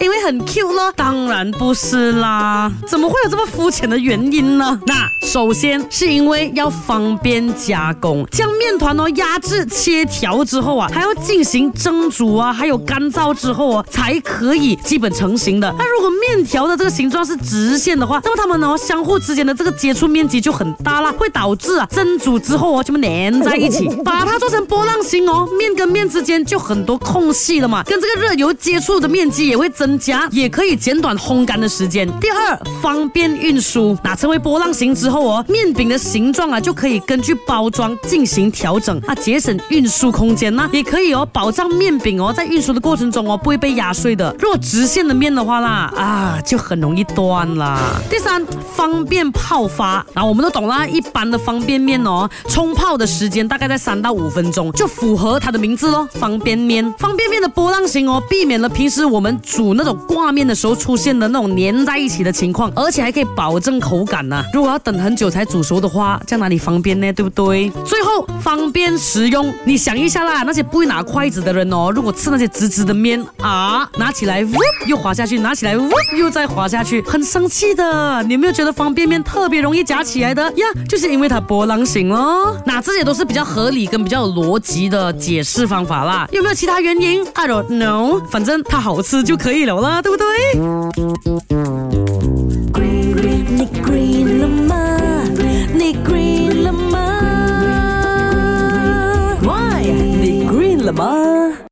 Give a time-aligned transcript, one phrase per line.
[0.00, 4.78] 因为很 cute 当然不是啦，怎么会有这么肤浅的原因呢？
[4.86, 4.94] 那
[5.26, 15.74] 首先是因为要方便加工，将面团哦压制切条之后啊，还要进行蒸煮啊，还有干燥之后哦，才可以基本成型的。
[15.78, 23.86] 那如果面条的这个形状是直线的话，那么它们呢相互之间的这个接触面积就很大啦，会导致啊蒸煮之后哦全部粘在一起。
[24.04, 29.68] 把它做成波浪形哦，面跟面之间就很多空隙了嘛，跟这个热油接触的面积也会。
[29.78, 32.04] 增加也可以减短烘干的时间。
[32.18, 44.34] 第二，方便运输，那成为波浪形之后哦，面饼的形状啊就可以根据包装进行调整，啊，节省运输空间，那也可以哦，保障面饼哦在运输的过程中哦不会被压碎的。
[44.40, 47.78] 若直线的面的话啦，啊就很容易断啦。
[48.10, 56.92] 第三，方便泡发那我们都懂啦，一般的方便面哦冲泡的时间大概在三到五分钟，就符合它的名字咯，方便面。
[56.98, 59.67] 方便面的波浪形哦，避免了平时我们煮。
[59.68, 64.42] 煮那种挂面的时候出现的那种粘在一起的情况，而且还可以保证口感呢。
[64.54, 67.12] 如果要等很久才煮熟的话，在哪里方便呢？
[67.12, 67.70] 对不对？
[67.84, 74.42] 最后方便食用，你想一下啦，那些不会拿筷子的人哦，如果吃那些直直的面啊，拿起来
[74.86, 75.74] 又滑下去，拿起来
[76.18, 78.22] 又再滑下去，很生气的。
[78.22, 80.66] 你有没有觉得方便面特别容易夹起来的呀？
[80.88, 82.56] 就是因为它波浪形哦。
[82.64, 86.26] 那这些都是比较合理跟比较有逻辑的解释方法啦。
[86.32, 88.18] 有没有其他原因？I don't know。
[88.30, 89.57] 反正它好吃就可以。
[89.65, 90.27] 了啦，对不对？
[93.55, 95.23] 你 green 了吗？
[95.73, 96.99] 你 green 了吗？
[99.41, 99.81] Why？
[100.21, 101.63] 你 green 了吗？